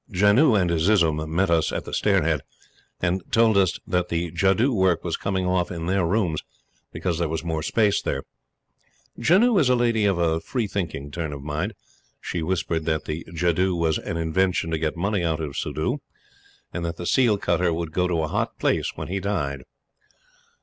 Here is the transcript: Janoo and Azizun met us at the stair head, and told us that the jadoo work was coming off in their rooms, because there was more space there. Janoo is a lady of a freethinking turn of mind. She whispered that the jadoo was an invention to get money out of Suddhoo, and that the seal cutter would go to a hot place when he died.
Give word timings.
Janoo 0.11 0.55
and 0.55 0.71
Azizun 0.71 1.29
met 1.29 1.51
us 1.51 1.71
at 1.71 1.85
the 1.85 1.93
stair 1.93 2.23
head, 2.23 2.41
and 3.01 3.21
told 3.31 3.55
us 3.55 3.77
that 3.85 4.09
the 4.09 4.31
jadoo 4.31 4.73
work 4.73 5.03
was 5.03 5.15
coming 5.15 5.45
off 5.45 5.69
in 5.69 5.85
their 5.85 6.07
rooms, 6.07 6.43
because 6.91 7.19
there 7.19 7.29
was 7.29 7.43
more 7.43 7.61
space 7.61 8.01
there. 8.01 8.23
Janoo 9.19 9.59
is 9.59 9.69
a 9.69 9.75
lady 9.75 10.05
of 10.05 10.17
a 10.17 10.39
freethinking 10.39 11.11
turn 11.11 11.31
of 11.33 11.43
mind. 11.43 11.73
She 12.19 12.41
whispered 12.41 12.85
that 12.85 13.05
the 13.05 13.25
jadoo 13.31 13.75
was 13.75 13.99
an 13.99 14.17
invention 14.17 14.71
to 14.71 14.79
get 14.79 14.97
money 14.97 15.21
out 15.23 15.39
of 15.39 15.55
Suddhoo, 15.55 15.99
and 16.73 16.83
that 16.83 16.97
the 16.97 17.05
seal 17.05 17.37
cutter 17.37 17.71
would 17.71 17.91
go 17.91 18.07
to 18.07 18.23
a 18.23 18.27
hot 18.27 18.57
place 18.57 18.93
when 18.95 19.07
he 19.07 19.19
died. 19.19 19.61